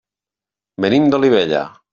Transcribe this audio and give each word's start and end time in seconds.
Venim 0.87 1.07
d'Olivella. 1.13 1.65